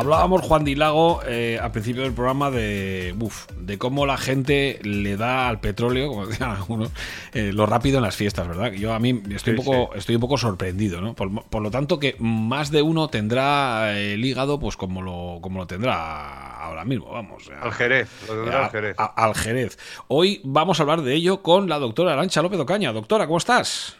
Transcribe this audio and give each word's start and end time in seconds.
Hablábamos, 0.00 0.40
Juan 0.40 0.64
Dilago, 0.64 1.20
eh, 1.26 1.58
al 1.60 1.72
principio 1.72 2.04
del 2.04 2.14
programa 2.14 2.50
de, 2.50 3.14
uf, 3.20 3.46
de 3.54 3.76
cómo 3.76 4.06
la 4.06 4.16
gente 4.16 4.80
le 4.82 5.18
da 5.18 5.46
al 5.46 5.60
petróleo, 5.60 6.08
como 6.08 6.26
decían 6.26 6.52
algunos, 6.52 6.90
eh, 7.34 7.52
lo 7.52 7.66
rápido 7.66 7.98
en 7.98 8.04
las 8.04 8.16
fiestas, 8.16 8.48
¿verdad? 8.48 8.72
Yo 8.72 8.94
a 8.94 8.98
mí 8.98 9.22
estoy, 9.30 9.58
un, 9.58 9.62
poco, 9.62 9.94
estoy 9.94 10.14
un 10.14 10.22
poco 10.22 10.38
sorprendido, 10.38 11.02
¿no? 11.02 11.12
Por, 11.14 11.44
por, 11.44 11.60
lo 11.60 11.70
tanto, 11.70 11.98
que 11.98 12.16
más 12.18 12.70
de 12.70 12.80
uno 12.80 13.08
tendrá 13.08 13.94
el 13.94 14.24
hígado, 14.24 14.58
pues 14.58 14.78
como 14.78 15.02
lo, 15.02 15.38
como 15.42 15.58
lo 15.58 15.66
tendrá 15.66 16.56
ahora 16.64 16.86
mismo, 16.86 17.10
vamos. 17.10 17.50
al 17.60 17.72
Jerez, 17.72 18.08
lo 18.26 18.36
tendrá 18.36 18.64
al 18.64 18.70
Jerez. 18.70 18.96
al 18.96 19.34
Jerez. 19.34 19.78
Hoy 20.08 20.40
vamos 20.44 20.80
a 20.80 20.84
hablar 20.84 21.02
de 21.02 21.12
ello 21.12 21.42
con 21.42 21.68
la 21.68 21.78
doctora 21.78 22.14
Arancha 22.14 22.40
López 22.40 22.58
Ocaña. 22.58 22.90
Doctora, 22.94 23.26
¿cómo 23.26 23.36
estás? 23.36 23.98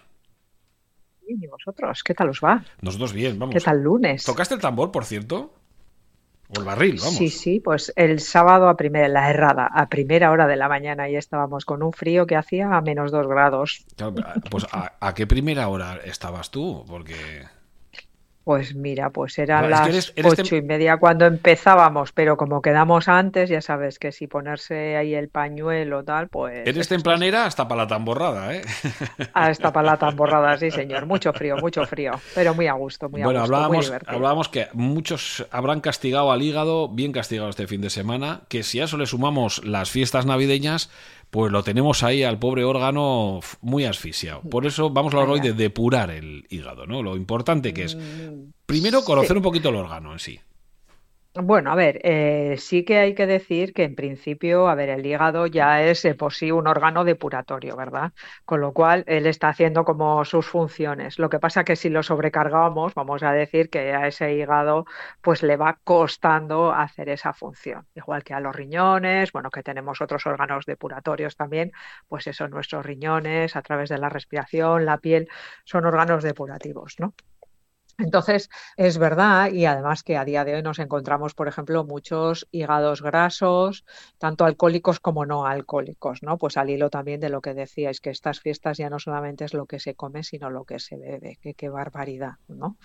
¿Y 1.28 1.46
vosotros? 1.46 2.02
¿Qué 2.02 2.14
tal 2.14 2.30
os 2.30 2.40
va? 2.42 2.64
Nosotros 2.80 3.12
bien, 3.12 3.38
vamos. 3.38 3.54
¿Qué 3.54 3.60
tal 3.60 3.82
lunes? 3.82 4.24
¿Tocaste 4.24 4.54
el 4.54 4.62
tambor, 4.62 4.90
por 4.90 5.04
cierto? 5.04 5.59
O 6.56 6.60
el 6.60 6.66
barril, 6.66 6.96
vamos. 6.98 7.14
Sí, 7.14 7.28
sí, 7.28 7.60
pues 7.60 7.92
el 7.96 8.18
sábado 8.20 8.68
a 8.68 8.76
primera, 8.76 9.08
la 9.08 9.30
errada, 9.30 9.70
a 9.72 9.88
primera 9.88 10.30
hora 10.30 10.46
de 10.46 10.56
la 10.56 10.68
mañana 10.68 11.08
y 11.08 11.16
estábamos 11.16 11.64
con 11.64 11.82
un 11.82 11.92
frío 11.92 12.26
que 12.26 12.36
hacía 12.36 12.76
a 12.76 12.80
menos 12.80 13.12
dos 13.12 13.26
grados. 13.28 13.84
pues 14.50 14.66
¿a, 14.72 14.92
¿a, 15.00 15.14
qué 15.14 15.26
primera 15.26 15.68
hora 15.68 16.00
estabas 16.04 16.50
tú? 16.50 16.84
Porque... 16.88 17.16
Pues 18.44 18.74
mira, 18.74 19.10
pues 19.10 19.38
eran 19.38 19.68
las 19.68 20.12
ocho 20.24 20.56
y 20.56 20.62
media 20.62 20.96
cuando 20.96 21.26
empezábamos, 21.26 22.12
pero 22.12 22.38
como 22.38 22.62
quedamos 22.62 23.06
antes, 23.06 23.50
ya 23.50 23.60
sabes 23.60 23.98
que 23.98 24.12
si 24.12 24.26
ponerse 24.26 24.96
ahí 24.96 25.14
el 25.14 25.28
pañuelo 25.28 26.02
tal, 26.04 26.28
pues... 26.28 26.66
Eres 26.66 26.88
templanera 26.88 27.44
hasta 27.44 27.68
para 27.68 27.82
la 27.82 27.86
tamborrada, 27.86 28.54
¿eh? 28.54 28.62
Hasta 29.34 29.72
para 29.72 29.90
la 29.90 29.96
tamborrada, 29.98 30.56
sí 30.56 30.70
señor. 30.70 31.04
Mucho 31.04 31.34
frío, 31.34 31.58
mucho 31.58 31.84
frío, 31.86 32.12
pero 32.34 32.54
muy 32.54 32.66
a 32.66 32.72
gusto, 32.72 33.10
muy 33.10 33.20
a 33.20 33.26
bueno, 33.26 33.40
gusto, 33.40 33.54
hablábamos, 33.54 33.90
muy 33.90 33.98
hablábamos 34.06 34.48
que 34.48 34.68
muchos 34.72 35.46
habrán 35.50 35.82
castigado 35.82 36.32
al 36.32 36.40
hígado, 36.40 36.88
bien 36.88 37.12
castigado 37.12 37.50
este 37.50 37.66
fin 37.66 37.82
de 37.82 37.90
semana, 37.90 38.40
que 38.48 38.62
si 38.62 38.80
a 38.80 38.84
eso 38.84 38.96
le 38.96 39.06
sumamos 39.06 39.64
las 39.64 39.90
fiestas 39.90 40.24
navideñas, 40.24 40.90
pues 41.30 41.52
lo 41.52 41.62
tenemos 41.62 42.02
ahí 42.02 42.22
al 42.24 42.38
pobre 42.38 42.64
órgano 42.64 43.40
muy 43.60 43.84
asfixiado. 43.84 44.40
Por 44.42 44.66
eso 44.66 44.90
vamos 44.90 45.14
a 45.14 45.18
hablar 45.18 45.30
hoy 45.34 45.40
de 45.40 45.52
depurar 45.52 46.10
el 46.10 46.46
hígado, 46.50 46.86
¿no? 46.86 47.02
Lo 47.02 47.16
importante 47.16 47.72
que 47.72 47.84
es, 47.84 47.96
Mm, 47.96 48.50
primero, 48.66 49.02
conocer 49.04 49.36
un 49.36 49.42
poquito 49.42 49.68
el 49.68 49.76
órgano 49.76 50.12
en 50.12 50.18
sí. 50.18 50.40
Bueno, 51.34 51.70
a 51.70 51.76
ver, 51.76 52.00
eh, 52.02 52.56
sí 52.58 52.84
que 52.84 52.98
hay 52.98 53.14
que 53.14 53.24
decir 53.24 53.72
que 53.72 53.84
en 53.84 53.94
principio, 53.94 54.68
a 54.68 54.74
ver, 54.74 54.88
el 54.88 55.06
hígado 55.06 55.46
ya 55.46 55.80
es 55.80 56.04
por 56.18 56.32
sí 56.34 56.50
un 56.50 56.66
órgano 56.66 57.04
depuratorio, 57.04 57.76
¿verdad? 57.76 58.12
Con 58.44 58.60
lo 58.60 58.72
cual, 58.72 59.04
él 59.06 59.26
está 59.26 59.48
haciendo 59.48 59.84
como 59.84 60.24
sus 60.24 60.46
funciones. 60.48 61.20
Lo 61.20 61.28
que 61.30 61.38
pasa 61.38 61.62
que 61.62 61.76
si 61.76 61.88
lo 61.88 62.02
sobrecargamos, 62.02 62.94
vamos 62.94 63.22
a 63.22 63.30
decir 63.30 63.70
que 63.70 63.92
a 63.94 64.08
ese 64.08 64.34
hígado 64.34 64.86
pues 65.20 65.44
le 65.44 65.56
va 65.56 65.78
costando 65.84 66.72
hacer 66.72 67.08
esa 67.08 67.32
función. 67.32 67.86
Igual 67.94 68.24
que 68.24 68.34
a 68.34 68.40
los 68.40 68.54
riñones, 68.56 69.30
bueno, 69.30 69.50
que 69.50 69.62
tenemos 69.62 70.00
otros 70.00 70.26
órganos 70.26 70.66
depuratorios 70.66 71.36
también, 71.36 71.70
pues 72.08 72.26
eso, 72.26 72.48
nuestros 72.48 72.84
riñones, 72.84 73.54
a 73.54 73.62
través 73.62 73.88
de 73.88 73.98
la 73.98 74.08
respiración, 74.08 74.84
la 74.84 74.98
piel, 74.98 75.28
son 75.64 75.86
órganos 75.86 76.24
depurativos, 76.24 76.96
¿no? 76.98 77.14
Entonces, 78.00 78.48
es 78.76 78.98
verdad, 78.98 79.50
y 79.52 79.66
además 79.66 80.02
que 80.02 80.16
a 80.16 80.24
día 80.24 80.44
de 80.44 80.54
hoy 80.54 80.62
nos 80.62 80.78
encontramos, 80.78 81.34
por 81.34 81.48
ejemplo, 81.48 81.84
muchos 81.84 82.46
hígados 82.50 83.02
grasos, 83.02 83.84
tanto 84.18 84.44
alcohólicos 84.44 85.00
como 85.00 85.26
no 85.26 85.46
alcohólicos, 85.46 86.22
¿no? 86.22 86.38
Pues 86.38 86.56
al 86.56 86.70
hilo 86.70 86.90
también 86.90 87.20
de 87.20 87.28
lo 87.30 87.40
que 87.40 87.54
decíais, 87.54 88.00
que 88.00 88.10
estas 88.10 88.40
fiestas 88.40 88.78
ya 88.78 88.90
no 88.90 88.98
solamente 88.98 89.44
es 89.44 89.54
lo 89.54 89.66
que 89.66 89.80
se 89.80 89.94
come, 89.94 90.22
sino 90.24 90.50
lo 90.50 90.64
que 90.64 90.78
se 90.78 90.96
bebe. 90.96 91.38
Qué, 91.40 91.54
qué 91.54 91.68
barbaridad, 91.68 92.32
¿no? 92.48 92.76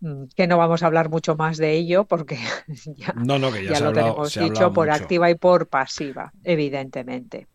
Mm, 0.00 0.24
Que 0.36 0.46
no 0.46 0.58
vamos 0.58 0.82
a 0.82 0.86
hablar 0.86 1.08
mucho 1.10 1.36
más 1.36 1.56
de 1.58 1.72
ello 1.72 2.04
porque 2.06 2.36
ya, 2.96 3.12
No, 3.14 3.38
no, 3.38 3.52
que 3.52 3.64
ya, 3.64 3.70
ya 3.72 3.76
se 3.78 3.84
ha 3.84 3.86
lo 3.86 3.88
hablado- 3.90 4.14
tenemos 4.14 4.34
dicho 4.34 4.72
por 4.72 4.88
mucho. 4.88 5.04
activa 5.04 5.30
y 5.30 5.34
por 5.36 5.68
pasiva, 5.68 6.32
evidentemente. 6.44 7.46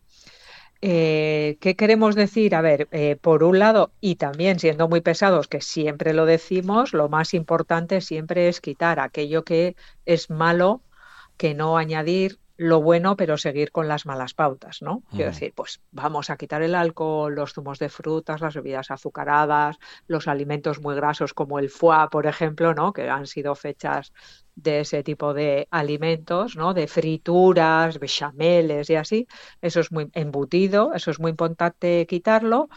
Eh, 0.80 1.58
¿qué 1.60 1.74
queremos 1.76 2.14
decir? 2.14 2.54
A 2.54 2.60
ver, 2.60 2.88
eh, 2.92 3.16
por 3.16 3.42
un 3.42 3.58
lado, 3.58 3.92
y 4.00 4.14
también 4.16 4.60
siendo 4.60 4.88
muy 4.88 5.00
pesados, 5.00 5.48
que 5.48 5.60
siempre 5.60 6.12
lo 6.14 6.24
decimos, 6.24 6.92
lo 6.92 7.08
más 7.08 7.34
importante 7.34 8.00
siempre 8.00 8.48
es 8.48 8.60
quitar 8.60 9.00
aquello 9.00 9.42
que 9.44 9.74
es 10.04 10.30
malo, 10.30 10.84
que 11.36 11.54
no 11.54 11.78
añadir 11.78 12.38
lo 12.58 12.82
bueno, 12.82 13.16
pero 13.16 13.38
seguir 13.38 13.70
con 13.70 13.86
las 13.86 14.04
malas 14.04 14.34
pautas, 14.34 14.82
¿no? 14.82 15.04
Quiero 15.10 15.30
decir, 15.30 15.52
pues 15.54 15.80
vamos 15.92 16.28
a 16.28 16.36
quitar 16.36 16.60
el 16.60 16.74
alcohol, 16.74 17.32
los 17.32 17.52
zumos 17.52 17.78
de 17.78 17.88
frutas, 17.88 18.40
las 18.40 18.56
bebidas 18.56 18.90
azucaradas, 18.90 19.78
los 20.08 20.26
alimentos 20.26 20.80
muy 20.80 20.96
grasos 20.96 21.34
como 21.34 21.60
el 21.60 21.70
foie, 21.70 22.08
por 22.10 22.26
ejemplo, 22.26 22.74
¿no? 22.74 22.92
Que 22.92 23.08
han 23.08 23.28
sido 23.28 23.54
fechas 23.54 24.12
de 24.56 24.80
ese 24.80 25.04
tipo 25.04 25.34
de 25.34 25.68
alimentos, 25.70 26.56
¿no? 26.56 26.74
De 26.74 26.88
frituras, 26.88 28.00
bechameles 28.00 28.90
y 28.90 28.96
así. 28.96 29.28
Eso 29.60 29.78
es 29.78 29.92
muy 29.92 30.10
embutido, 30.14 30.94
eso 30.94 31.12
es 31.12 31.20
muy 31.20 31.30
importante 31.30 32.06
quitarlo 32.08 32.68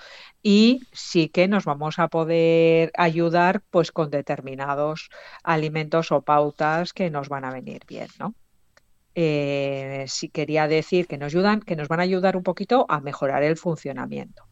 y 0.43 0.81
sí 0.91 1.29
que 1.29 1.47
nos 1.47 1.65
vamos 1.65 1.97
a 1.97 2.07
poder 2.07 2.91
ayudar 2.95 3.63
pues 3.71 3.91
con 3.91 4.11
determinados 4.11 5.09
alimentos 5.43 6.11
o 6.11 6.21
pautas 6.21 6.93
que 6.93 7.09
nos 7.09 7.29
van 7.29 7.45
a 7.45 7.51
venir 7.51 7.81
bien, 7.87 8.09
¿no? 8.19 8.35
Eh, 9.15 10.05
sí 10.07 10.29
quería 10.29 10.67
decir 10.67 11.07
que 11.07 11.17
nos 11.17 11.33
ayudan, 11.33 11.61
que 11.61 11.75
nos 11.75 11.87
van 11.87 11.99
a 11.99 12.03
ayudar 12.03 12.37
un 12.37 12.43
poquito 12.43 12.85
a 12.89 13.01
mejorar 13.01 13.43
el 13.43 13.57
funcionamiento. 13.57 14.43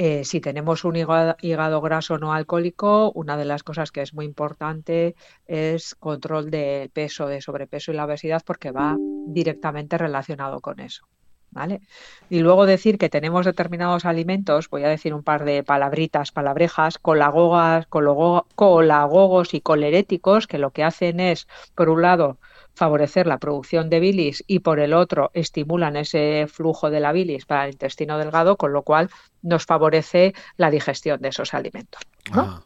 Eh, 0.00 0.24
si 0.24 0.40
tenemos 0.40 0.84
un 0.84 0.94
hígado, 0.94 1.80
graso 1.80 2.18
no 2.18 2.32
alcohólico, 2.32 3.10
una 3.16 3.36
de 3.36 3.44
las 3.44 3.64
cosas 3.64 3.90
que 3.90 4.00
es 4.00 4.14
muy 4.14 4.26
importante 4.26 5.16
es 5.44 5.96
control 5.96 6.50
del 6.50 6.88
peso, 6.90 7.26
de 7.26 7.40
sobrepeso 7.40 7.90
y 7.90 7.96
la 7.96 8.04
obesidad, 8.04 8.42
porque 8.46 8.70
va 8.70 8.96
directamente 9.26 9.98
relacionado 9.98 10.60
con 10.60 10.78
eso. 10.78 11.08
¿Vale? 11.50 11.80
Y 12.28 12.40
luego 12.40 12.66
decir 12.66 12.98
que 12.98 13.08
tenemos 13.08 13.44
determinados 13.44 14.04
alimentos, 14.04 14.68
voy 14.68 14.84
a 14.84 14.88
decir 14.88 15.14
un 15.14 15.24
par 15.24 15.44
de 15.44 15.64
palabritas, 15.64 16.30
palabrejas, 16.30 16.98
colagogas, 16.98 17.86
colagogos 17.86 19.54
y 19.54 19.60
coleréticos, 19.62 20.46
que 20.46 20.58
lo 20.58 20.70
que 20.70 20.84
hacen 20.84 21.18
es, 21.18 21.48
por 21.74 21.88
un 21.88 22.02
lado, 22.02 22.38
favorecer 22.78 23.26
la 23.26 23.38
producción 23.38 23.90
de 23.90 24.00
bilis 24.00 24.42
y 24.46 24.60
por 24.60 24.78
el 24.80 24.94
otro 24.94 25.30
estimulan 25.34 25.96
ese 25.96 26.46
flujo 26.46 26.90
de 26.90 27.00
la 27.00 27.12
bilis 27.12 27.44
para 27.44 27.64
el 27.64 27.72
intestino 27.72 28.16
delgado, 28.16 28.56
con 28.56 28.72
lo 28.72 28.82
cual 28.82 29.10
nos 29.42 29.66
favorece 29.66 30.32
la 30.56 30.70
digestión 30.70 31.20
de 31.20 31.28
esos 31.28 31.52
alimentos. 31.52 32.00
Ah. 32.32 32.62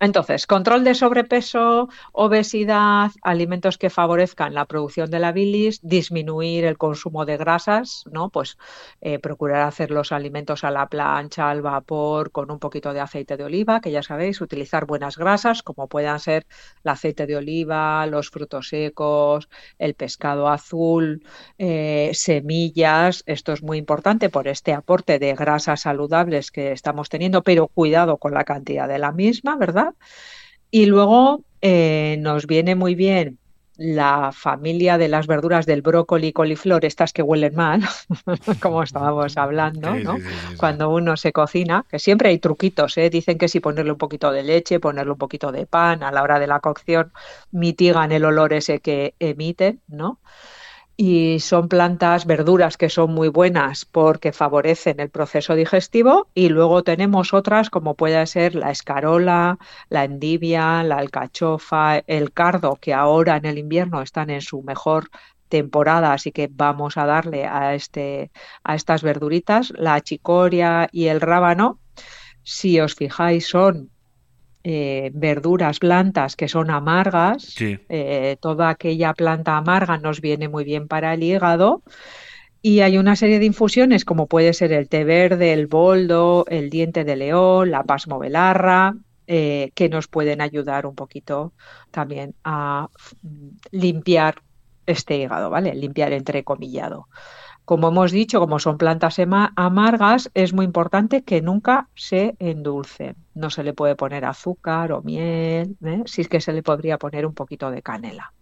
Entonces, 0.00 0.46
control 0.46 0.84
de 0.84 0.94
sobrepeso, 0.94 1.88
obesidad, 2.12 3.10
alimentos 3.22 3.78
que 3.78 3.90
favorezcan 3.90 4.52
la 4.52 4.66
producción 4.66 5.10
de 5.10 5.18
la 5.18 5.32
bilis, 5.32 5.80
disminuir 5.82 6.64
el 6.64 6.76
consumo 6.76 7.24
de 7.24 7.36
grasas, 7.36 8.04
¿no? 8.10 8.28
Pues 8.28 8.58
eh, 9.00 9.18
procurar 9.18 9.62
hacer 9.62 9.90
los 9.90 10.12
alimentos 10.12 10.64
a 10.64 10.70
la 10.70 10.88
plancha, 10.88 11.48
al 11.48 11.62
vapor, 11.62 12.30
con 12.32 12.50
un 12.50 12.58
poquito 12.58 12.92
de 12.92 13.00
aceite 13.00 13.36
de 13.36 13.44
oliva, 13.44 13.80
que 13.80 13.90
ya 13.90 14.02
sabéis, 14.02 14.40
utilizar 14.40 14.84
buenas 14.86 15.16
grasas, 15.16 15.62
como 15.62 15.88
puedan 15.88 16.20
ser 16.20 16.46
el 16.84 16.90
aceite 16.90 17.26
de 17.26 17.36
oliva, 17.36 18.06
los 18.06 18.30
frutos 18.30 18.68
secos, 18.68 19.48
el 19.78 19.94
pescado 19.94 20.48
azul, 20.48 21.22
eh, 21.58 22.10
semillas. 22.14 23.22
Esto 23.26 23.52
es 23.52 23.62
muy 23.62 23.78
importante 23.78 24.28
por 24.28 24.48
este 24.48 24.72
aporte 24.72 25.18
de 25.18 25.34
grasas 25.34 25.82
saludables 25.82 26.50
que 26.50 26.72
estamos 26.72 27.08
teniendo, 27.08 27.42
pero 27.42 27.68
cuidado 27.68 28.18
con 28.18 28.34
la 28.34 28.44
cantidad 28.44 28.88
de 28.88 28.98
la 28.98 29.12
misma, 29.12 29.56
¿verdad? 29.56 29.83
Y 30.70 30.86
luego 30.86 31.44
eh, 31.60 32.16
nos 32.20 32.46
viene 32.46 32.74
muy 32.74 32.94
bien 32.94 33.38
la 33.76 34.30
familia 34.32 34.98
de 34.98 35.08
las 35.08 35.26
verduras 35.26 35.66
del 35.66 35.82
brócoli 35.82 36.28
y 36.28 36.32
coliflor, 36.32 36.84
estas 36.84 37.12
que 37.12 37.22
huelen 37.22 37.56
mal, 37.56 37.82
como 38.60 38.82
estábamos 38.82 39.36
hablando, 39.36 39.94
¿no? 39.96 40.16
sí, 40.16 40.22
sí, 40.22 40.28
sí, 40.28 40.46
sí. 40.50 40.56
Cuando 40.56 40.90
uno 40.90 41.16
se 41.16 41.32
cocina, 41.32 41.84
que 41.90 41.98
siempre 41.98 42.28
hay 42.28 42.38
truquitos, 42.38 42.96
¿eh? 42.98 43.10
Dicen 43.10 43.36
que 43.36 43.48
si 43.48 43.60
ponerle 43.60 43.90
un 43.92 43.98
poquito 43.98 44.30
de 44.30 44.44
leche, 44.44 44.78
ponerle 44.78 45.12
un 45.12 45.18
poquito 45.18 45.50
de 45.50 45.66
pan 45.66 46.04
a 46.04 46.12
la 46.12 46.22
hora 46.22 46.38
de 46.38 46.46
la 46.46 46.60
cocción, 46.60 47.12
mitigan 47.50 48.12
el 48.12 48.24
olor 48.24 48.52
ese 48.52 48.78
que 48.78 49.14
emiten, 49.18 49.80
¿no? 49.88 50.20
Y 50.96 51.40
son 51.40 51.68
plantas, 51.68 52.24
verduras 52.24 52.76
que 52.76 52.88
son 52.88 53.12
muy 53.12 53.28
buenas 53.28 53.84
porque 53.84 54.32
favorecen 54.32 55.00
el 55.00 55.10
proceso 55.10 55.56
digestivo 55.56 56.28
y 56.34 56.50
luego 56.50 56.84
tenemos 56.84 57.34
otras 57.34 57.68
como 57.68 57.96
puede 57.96 58.24
ser 58.26 58.54
la 58.54 58.70
escarola, 58.70 59.58
la 59.88 60.04
endivia, 60.04 60.84
la 60.84 60.98
alcachofa, 60.98 61.98
el 62.06 62.32
cardo, 62.32 62.76
que 62.80 62.94
ahora 62.94 63.36
en 63.36 63.46
el 63.46 63.58
invierno 63.58 64.02
están 64.02 64.30
en 64.30 64.40
su 64.40 64.62
mejor 64.62 65.10
temporada, 65.48 66.12
así 66.12 66.30
que 66.30 66.48
vamos 66.50 66.96
a 66.96 67.06
darle 67.06 67.44
a, 67.46 67.74
este, 67.74 68.30
a 68.62 68.76
estas 68.76 69.02
verduritas, 69.02 69.72
la 69.76 70.00
chicoria 70.00 70.88
y 70.92 71.06
el 71.06 71.20
rábano. 71.20 71.80
Si 72.44 72.78
os 72.80 72.94
fijáis, 72.94 73.48
son 73.48 73.90
eh, 74.64 75.10
verduras, 75.12 75.78
plantas 75.78 76.36
que 76.36 76.48
son 76.48 76.70
amargas. 76.70 77.42
Sí. 77.42 77.78
Eh, 77.88 78.36
toda 78.40 78.70
aquella 78.70 79.12
planta 79.12 79.58
amarga 79.58 79.98
nos 79.98 80.20
viene 80.22 80.48
muy 80.48 80.64
bien 80.64 80.88
para 80.88 81.12
el 81.14 81.22
hígado. 81.22 81.82
Y 82.62 82.80
hay 82.80 82.96
una 82.96 83.14
serie 83.14 83.38
de 83.38 83.44
infusiones, 83.44 84.06
como 84.06 84.26
puede 84.26 84.54
ser 84.54 84.72
el 84.72 84.88
té 84.88 85.04
verde, 85.04 85.52
el 85.52 85.66
boldo, 85.66 86.46
el 86.48 86.70
diente 86.70 87.04
de 87.04 87.14
león, 87.14 87.70
la 87.70 87.82
pasmovelarra, 87.82 88.94
eh, 89.26 89.70
que 89.74 89.90
nos 89.90 90.08
pueden 90.08 90.40
ayudar 90.40 90.86
un 90.86 90.94
poquito 90.94 91.52
también 91.90 92.34
a 92.42 92.88
mm, 93.20 93.48
limpiar 93.70 94.36
este 94.86 95.18
hígado, 95.18 95.50
¿vale? 95.50 95.74
Limpiar 95.74 96.14
entrecomillado. 96.14 97.08
Como 97.64 97.88
hemos 97.88 98.12
dicho, 98.12 98.40
como 98.40 98.58
son 98.58 98.76
plantas 98.76 99.18
amargas, 99.56 100.30
es 100.34 100.52
muy 100.52 100.66
importante 100.66 101.22
que 101.22 101.40
nunca 101.40 101.88
se 101.94 102.36
endulcen. 102.38 103.16
No 103.34 103.48
se 103.48 103.64
le 103.64 103.72
puede 103.72 103.96
poner 103.96 104.26
azúcar 104.26 104.92
o 104.92 105.02
miel, 105.02 105.76
¿eh? 105.82 106.02
si 106.04 106.20
es 106.20 106.28
que 106.28 106.40
se 106.42 106.52
le 106.52 106.62
podría 106.62 106.98
poner 106.98 107.24
un 107.24 107.32
poquito 107.32 107.70
de 107.70 107.80
canela. 107.80 108.34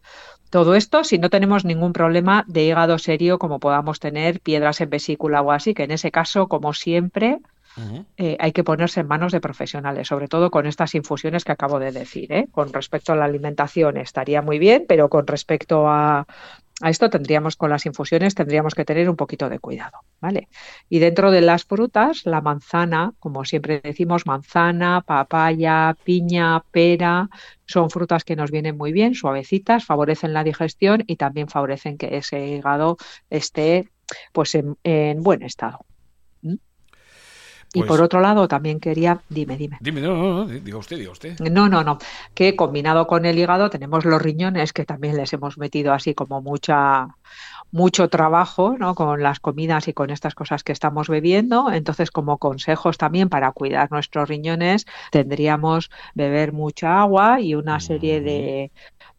Todo 0.50 0.74
esto 0.74 1.04
si 1.04 1.18
no 1.18 1.30
tenemos 1.30 1.64
ningún 1.64 1.92
problema 1.92 2.44
de 2.48 2.64
hígado 2.64 2.98
serio 2.98 3.38
como 3.38 3.60
podamos 3.60 4.00
tener 4.00 4.40
piedras 4.40 4.80
en 4.80 4.90
vesícula 4.90 5.40
o 5.40 5.52
así, 5.52 5.72
que 5.72 5.84
en 5.84 5.92
ese 5.92 6.10
caso, 6.10 6.48
como 6.48 6.72
siempre, 6.72 7.38
eh, 8.16 8.36
hay 8.38 8.52
que 8.52 8.64
ponerse 8.64 9.00
en 9.00 9.08
manos 9.08 9.32
de 9.32 9.40
profesionales, 9.40 10.08
sobre 10.08 10.28
todo 10.28 10.50
con 10.50 10.66
estas 10.66 10.94
infusiones 10.94 11.44
que 11.44 11.52
acabo 11.52 11.78
de 11.78 11.92
decir. 11.92 12.32
¿eh? 12.32 12.48
Con 12.50 12.72
respecto 12.72 13.12
a 13.12 13.16
la 13.16 13.24
alimentación 13.24 13.96
estaría 13.96 14.42
muy 14.42 14.58
bien, 14.58 14.84
pero 14.86 15.08
con 15.08 15.26
respecto 15.26 15.88
a, 15.88 16.26
a 16.80 16.90
esto 16.90 17.08
tendríamos 17.10 17.56
con 17.56 17.70
las 17.70 17.86
infusiones 17.86 18.34
tendríamos 18.34 18.74
que 18.74 18.84
tener 18.84 19.08
un 19.08 19.16
poquito 19.16 19.48
de 19.48 19.58
cuidado, 19.58 20.00
¿vale? 20.20 20.48
Y 20.88 20.98
dentro 20.98 21.30
de 21.30 21.40
las 21.40 21.64
frutas, 21.64 22.22
la 22.24 22.40
manzana, 22.40 23.14
como 23.20 23.44
siempre 23.44 23.80
decimos, 23.82 24.26
manzana, 24.26 25.02
papaya, 25.02 25.96
piña, 26.04 26.62
pera, 26.70 27.28
son 27.66 27.88
frutas 27.88 28.24
que 28.24 28.36
nos 28.36 28.50
vienen 28.50 28.76
muy 28.76 28.92
bien, 28.92 29.14
suavecitas, 29.14 29.84
favorecen 29.84 30.32
la 30.32 30.44
digestión 30.44 31.04
y 31.06 31.16
también 31.16 31.48
favorecen 31.48 31.96
que 31.96 32.16
ese 32.16 32.46
hígado 32.46 32.96
esté 33.30 33.88
pues 34.32 34.54
en 34.54 35.22
buen 35.22 35.42
estado 35.42 35.86
y 37.74 37.80
por 37.80 37.88
pues 37.88 38.00
otro 38.00 38.20
lado, 38.20 38.48
también 38.48 38.80
quería. 38.80 39.20
Dime, 39.28 39.56
dime. 39.56 39.78
Dime, 39.80 40.00
no, 40.00 40.14
no, 40.16 40.32
no, 40.32 40.46
diga 40.46 40.78
usted, 40.78 40.98
diga 40.98 41.10
usted. 41.10 41.38
No, 41.40 41.68
no, 41.68 41.82
no. 41.82 41.98
Que 42.34 42.54
combinado 42.54 43.06
con 43.06 43.24
el 43.24 43.38
hígado 43.38 43.70
tenemos 43.70 44.04
los 44.04 44.20
riñones, 44.20 44.72
que 44.72 44.84
también 44.84 45.16
les 45.16 45.32
hemos 45.32 45.56
metido 45.58 45.92
así 45.92 46.14
como 46.14 46.42
mucha 46.42 47.08
mucho 47.72 48.08
trabajo 48.08 48.76
¿no? 48.78 48.94
con 48.94 49.22
las 49.22 49.40
comidas 49.40 49.88
y 49.88 49.94
con 49.94 50.10
estas 50.10 50.34
cosas 50.34 50.62
que 50.62 50.72
estamos 50.72 51.08
bebiendo. 51.08 51.72
Entonces, 51.72 52.10
como 52.10 52.36
consejos 52.36 52.98
también 52.98 53.30
para 53.30 53.50
cuidar 53.52 53.90
nuestros 53.90 54.28
riñones, 54.28 54.86
tendríamos 55.10 55.90
beber 56.14 56.52
mucha 56.52 57.00
agua 57.00 57.40
y 57.40 57.54
una 57.54 57.80
serie 57.80 58.20
de, 58.20 58.70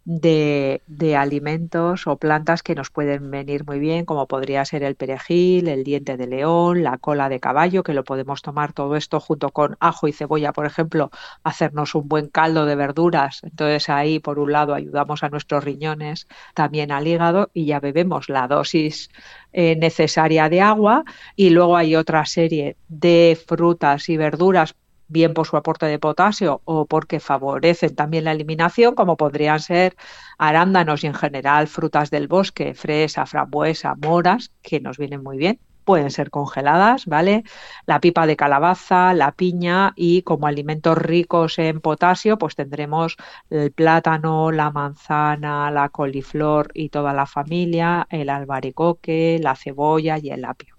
de, 0.06 0.82
alimentos 1.18 2.08
o 2.08 2.18
plantas 2.18 2.64
que 2.64 2.76
nos 2.76 2.90
pueden 2.90 3.32
venir 3.32 3.66
muy 3.66 3.80
bien, 3.80 4.06
como 4.06 4.28
podría 4.28 4.66
ser 4.66 4.84
el 4.84 4.96
perejil, 4.96 5.68
el 5.68 5.84
diente 5.84 6.18
de 6.18 6.28
león, 6.28 6.84
la 6.84 6.98
cola 6.98 7.30
de 7.30 7.40
caballo, 7.40 7.84
que 7.84 7.94
lo 7.94 8.04
podemos 8.04 8.42
tomar 8.42 8.74
todo 8.74 8.96
esto 8.96 9.20
junto 9.20 9.52
con 9.52 9.78
ajo 9.80 10.08
y 10.08 10.14
cebolla, 10.14 10.52
por 10.52 10.66
ejemplo, 10.66 11.10
hacernos 11.44 11.96
un 11.96 12.08
buen 12.08 12.28
caldo 12.28 12.66
de 12.66 12.76
verduras. 12.76 13.42
Entonces 13.44 13.90
ahí, 13.90 14.20
por 14.20 14.40
un 14.40 14.52
lado, 14.52 14.74
ayudamos 14.74 15.24
a 15.24 15.30
nuestros 15.30 15.64
riñones, 15.64 16.28
también 16.54 16.92
al 16.92 17.08
hígado 17.08 17.50
y 17.54 17.66
ya 17.66 17.80
bebemos 17.80 18.30
la 18.30 18.48
dosis 18.48 19.10
eh, 19.54 19.76
necesaria 19.76 20.50
de 20.50 20.62
agua. 20.62 21.04
Y 21.36 21.52
luego 21.52 21.78
hay 21.78 21.96
otra 21.96 22.26
serie 22.26 22.76
de 22.90 23.38
frutas 23.48 24.10
y 24.10 24.18
verduras 24.18 24.76
bien 25.08 25.34
por 25.34 25.48
su 25.48 25.58
aporte 25.58 25.86
de 25.86 26.00
potasio 26.00 26.62
o 26.66 26.86
porque 26.86 27.20
favorecen 27.20 27.96
también 27.96 28.26
la 28.26 28.32
eliminación, 28.32 28.96
como 28.96 29.18
podrían 29.18 29.60
ser 29.60 29.96
arándanos 30.38 31.04
y 31.04 31.08
en 31.08 31.14
general 31.14 31.68
frutas 31.68 32.10
del 32.12 32.28
bosque, 32.28 32.74
fresa, 32.74 33.26
frambuesa, 33.26 33.96
moras, 33.96 34.52
que 34.62 34.80
nos 34.80 34.98
vienen 34.98 35.24
muy 35.24 35.38
bien. 35.38 35.60
Pueden 35.86 36.12
ser 36.12 36.30
congeladas, 36.30 37.06
¿vale? 37.08 37.44
La 37.86 38.00
pipa 38.00 38.26
de 38.26 38.38
calabaza, 38.38 39.14
la 39.14 39.34
piña 39.34 39.92
y 39.98 40.22
como 40.22 40.48
alimentos 40.48 40.98
ricos 40.98 41.60
en 41.60 41.82
potasio, 41.82 42.38
pues 42.38 42.56
tendremos 42.56 43.18
el 43.50 43.72
plátano, 43.74 44.52
la 44.52 44.72
manzana, 44.72 45.70
la 45.72 45.90
coliflor 45.90 46.72
y 46.74 46.90
toda 46.90 47.14
la 47.14 47.26
familia, 47.26 48.08
el 48.10 48.30
albaricoque, 48.30 49.40
la 49.42 49.56
cebolla 49.58 50.18
y 50.20 50.30
el 50.30 50.46
apio. 50.46 50.73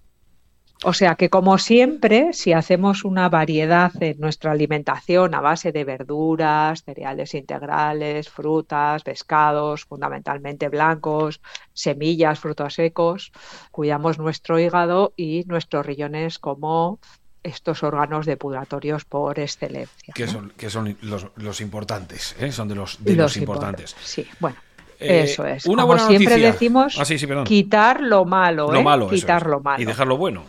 O 0.83 0.93
sea 0.93 1.15
que, 1.15 1.29
como 1.29 1.57
siempre, 1.57 2.33
si 2.33 2.51
hacemos 2.51 3.05
una 3.05 3.29
variedad 3.29 3.91
en 4.01 4.19
nuestra 4.19 4.51
alimentación 4.51 5.33
a 5.33 5.39
base 5.41 5.71
de 5.71 5.85
verduras, 5.85 6.83
cereales 6.83 7.33
integrales, 7.33 8.29
frutas, 8.29 9.03
pescados, 9.03 9.85
fundamentalmente 9.85 10.67
blancos, 10.67 11.41
semillas, 11.73 12.39
frutos 12.39 12.73
secos, 12.73 13.31
cuidamos 13.71 14.19
nuestro 14.19 14.59
hígado 14.59 15.13
y 15.15 15.45
nuestros 15.47 15.85
riñones 15.85 16.39
como 16.39 16.99
estos 17.41 17.83
órganos 17.83 18.25
depuratorios 18.25 19.05
por 19.05 19.39
excelencia. 19.39 20.13
Que 20.13 20.27
son, 20.27 20.51
que 20.57 20.69
son 20.69 20.97
los, 21.01 21.61
importantes, 21.61 22.35
¿eh? 22.39 22.51
son 22.51 22.67
de 22.67 22.75
los, 22.75 23.03
de 23.03 23.15
los, 23.15 23.37
importantes. 23.37 23.95
Sí, 24.03 24.27
bueno. 24.39 24.57
Eh, 24.99 25.23
eso 25.23 25.45
es. 25.45 25.65
Una 25.65 25.83
Como 25.83 25.97
siempre 25.99 26.37
decimos, 26.37 26.97
ah, 26.99 27.43
quitar 27.43 28.01
lo 28.01 28.25
malo, 28.25 28.71
lo 28.71 28.79
¿eh? 28.79 28.83
malo 28.83 29.09
quitar 29.09 29.45
lo 29.45 29.59
malo. 29.59 29.81
Y 29.81 29.85
dejar 29.85 30.07
lo 30.07 30.17
bueno. 30.17 30.43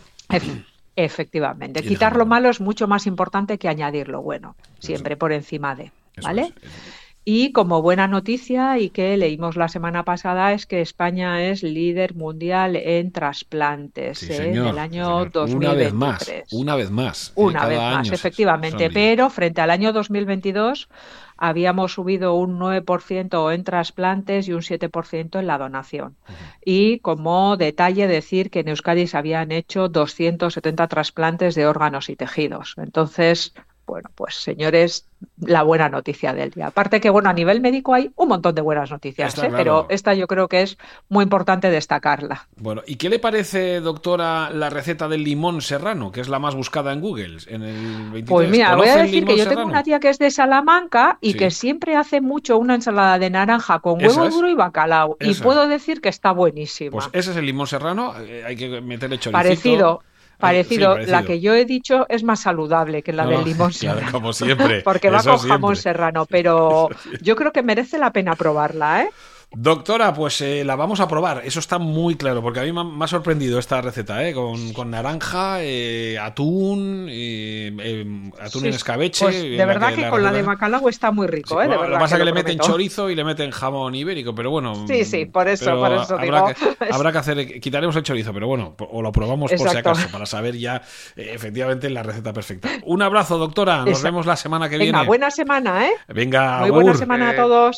Efectivamente. 0.95 1.83
Quitar 1.83 2.15
lo 2.15 2.25
malo 2.25 2.49
es 2.49 2.59
mucho 2.59 2.87
más 2.87 3.05
importante 3.05 3.57
que 3.59 3.69
añadir 3.69 4.09
lo 4.09 4.21
bueno, 4.21 4.55
siempre 4.79 5.15
por 5.15 5.31
encima 5.31 5.75
de. 5.75 5.91
¿Vale? 6.23 6.53
Y 7.29 7.51
como 7.51 7.81
buena 7.81 8.07
noticia 8.07 8.79
y 8.79 8.89
que 8.89 9.17
leímos 9.17 9.57
la 9.57 9.67
semana 9.67 10.03
pasada 10.03 10.53
es 10.53 10.65
que 10.65 10.79
España 10.79 11.43
es 11.43 11.61
líder 11.61 12.15
mundial 12.15 12.77
en 12.77 13.11
trasplantes 13.11 14.23
¿eh? 14.29 14.51
en 14.51 14.65
el 14.65 14.79
año 14.79 15.25
2023. 15.25 15.53
Una 15.53 15.73
vez 15.73 15.93
más, 15.93 16.51
una 16.53 16.75
vez 16.77 16.89
más. 16.89 17.33
Una 17.35 17.65
vez 17.65 17.77
más, 17.77 18.11
efectivamente. 18.13 18.89
Pero 18.89 19.29
frente 19.29 19.59
al 19.59 19.71
año 19.71 19.91
2022 19.91 20.87
habíamos 21.37 21.93
subido 21.93 22.33
un 22.35 22.59
9% 22.59 23.53
en 23.53 23.63
trasplantes 23.63 24.47
y 24.47 24.53
un 24.53 24.61
7% 24.61 25.39
en 25.39 25.47
la 25.47 25.57
donación. 25.57 26.17
Y 26.63 26.99
como 26.99 27.57
detalle 27.57 28.07
decir 28.07 28.49
que 28.49 28.61
en 28.61 28.69
Euskadi 28.69 29.07
se 29.07 29.17
habían 29.17 29.51
hecho 29.51 29.89
270 29.89 30.87
trasplantes 30.87 31.55
de 31.55 31.67
órganos 31.67 32.09
y 32.09 32.15
tejidos. 32.15 32.73
Entonces, 32.77 33.53
bueno, 33.87 34.11
pues 34.13 34.35
señores, 34.35 35.07
la 35.39 35.63
buena 35.63 35.87
noticia 35.87 36.33
del 36.33 36.51
día. 36.51 36.67
Aparte 36.67 36.99
que, 36.99 37.09
bueno, 37.09 37.29
a 37.29 37.33
nivel 37.33 37.61
médico 37.61 37.93
hay 37.93 38.11
un 38.17 38.27
montón 38.27 38.53
de 38.53 38.61
buenas 38.61 38.91
noticias, 38.91 39.35
¿eh? 39.41 39.49
pero 39.49 39.87
esta 39.89 40.13
yo 40.13 40.27
creo 40.27 40.49
que 40.49 40.61
es 40.61 40.77
muy 41.07 41.23
importante 41.23 41.69
destacarla. 41.69 42.47
Bueno, 42.57 42.83
¿y 42.85 42.97
qué 42.97 43.09
le 43.09 43.17
parece, 43.17 43.79
doctora, 43.79 44.49
la 44.49 44.69
receta 44.69 45.07
del 45.07 45.23
limón 45.23 45.61
serrano, 45.61 46.11
que 46.11 46.19
es 46.19 46.27
la 46.27 46.37
más 46.37 46.53
buscada 46.53 46.91
en 46.91 46.99
Google 46.99 47.37
en 47.47 47.63
el 47.63 48.25
Pues 48.25 48.49
mira, 48.49 48.75
voy 48.75 48.89
a 48.89 48.97
decir 48.97 49.25
que 49.25 49.37
yo 49.37 49.47
tengo 49.47 49.63
una 49.63 49.83
tía 49.83 50.01
que 50.01 50.09
es 50.09 50.19
de 50.19 50.29
Salamanca 50.31 51.17
y 51.21 51.35
que 51.35 51.49
siempre 51.49 51.95
hace 51.95 52.19
mucho 52.19 52.57
una 52.57 52.75
ensalada 52.75 53.17
de 53.17 53.29
naranja 53.29 53.79
con 53.79 54.03
huevo 54.03 54.29
duro 54.29 54.49
y 54.49 54.53
bacalao. 54.53 55.15
Y 55.21 55.33
puedo 55.35 55.67
decir 55.69 56.01
que 56.01 56.09
está 56.09 56.31
buenísima. 56.31 56.91
Pues 56.91 57.09
ese 57.13 57.31
es 57.31 57.37
el 57.37 57.45
limón 57.45 57.67
serrano, 57.67 58.13
eh, 58.19 58.43
hay 58.45 58.57
que 58.57 58.81
meterle 58.81 59.17
choricito. 59.17 59.31
Parecido. 59.31 60.03
Parecido, 60.37 60.97
la 60.99 61.23
que 61.23 61.39
yo 61.39 61.53
he 61.55 61.65
dicho 61.65 62.05
es 62.09 62.23
más 62.23 62.41
saludable 62.41 63.01
que 63.01 63.11
la 63.11 63.25
del 63.25 63.43
limón 63.45 63.73
serrano. 63.73 64.11
como 64.11 64.33
siempre. 64.33 64.81
Porque 64.85 65.09
va 65.09 65.23
con 65.23 65.37
jamón 65.39 65.75
serrano, 65.75 66.25
pero 66.25 66.89
yo 67.21 67.35
creo 67.35 67.51
que 67.51 67.63
merece 67.63 67.97
la 67.97 68.11
pena 68.11 68.35
probarla, 68.35 69.03
¿eh? 69.03 69.09
Doctora, 69.51 70.13
pues 70.13 70.41
eh, 70.41 70.65
la 70.65 70.75
vamos 70.75 70.99
a 70.99 71.07
probar. 71.07 71.41
Eso 71.45 71.59
está 71.59 71.79
muy 71.79 72.15
claro, 72.15 72.41
porque 72.41 72.59
a 72.59 72.63
mí 72.63 72.73
me 72.73 73.05
ha, 73.05 73.07
sorprendido 73.07 73.59
esta 73.59 73.81
receta, 73.81 74.27
¿eh? 74.27 74.33
con, 74.33 74.91
naranja, 74.91 75.59
eh, 75.61 76.19
atún, 76.19 77.07
eh, 77.09 78.29
atún 78.41 78.65
en 78.65 78.73
escabeche. 78.73 79.23
Pues 79.23 79.41
de 79.41 79.65
verdad 79.65 79.95
que, 79.95 80.09
con 80.09 80.21
la 80.21 80.33
de 80.33 80.41
bacalao 80.41 80.89
está 80.89 81.11
muy 81.11 81.27
rico, 81.27 81.61
¿eh? 81.61 81.67
De 81.69 81.75
lo 81.75 81.83
que 81.83 81.91
pasa 81.91 82.15
es 82.15 82.19
que, 82.19 82.25
le 82.25 82.33
meten 82.33 82.59
chorizo 82.59 83.09
y 83.09 83.15
le 83.15 83.23
meten 83.23 83.51
jamón 83.51 83.95
ibérico, 83.95 84.35
pero 84.35 84.51
bueno. 84.51 84.85
Sí, 84.85 85.05
sí, 85.05 85.25
por 85.25 85.47
eso, 85.47 85.77
por 85.77 85.93
eso 85.93 86.19
habrá 86.19 86.53
Que, 86.53 86.75
habrá 86.91 87.11
que 87.13 87.17
hacer, 87.17 87.59
quitaremos 87.61 87.95
el 87.95 88.03
chorizo, 88.03 88.33
pero 88.33 88.47
bueno, 88.47 88.75
o 88.77 89.01
lo 89.01 89.13
probamos 89.13 89.51
por 89.53 89.69
si 89.69 89.77
acaso, 89.77 90.09
para 90.11 90.25
saber 90.25 90.57
ya 90.57 90.81
efectivamente 91.15 91.89
la 91.89 92.03
receta 92.03 92.33
perfecta. 92.33 92.69
Un 92.83 93.01
abrazo, 93.01 93.37
doctora. 93.37 93.85
Nos 93.85 94.03
vemos 94.03 94.25
la 94.25 94.35
semana 94.35 94.67
que 94.67 94.77
Venga, 94.77 94.99
viene. 94.99 95.07
buena 95.07 95.31
semana, 95.31 95.87
¿eh? 95.87 95.91
Venga, 96.09 96.59
Muy 96.59 96.71
buena 96.71 96.95
semana 96.95 97.29
a 97.29 97.35
todos. 97.35 97.75